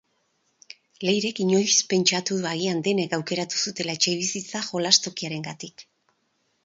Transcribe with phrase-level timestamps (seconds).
[1.07, 5.87] Leirek inoiz pentsatu du agian denek aukeratu zutela etxebizitza jolastokiarengatik.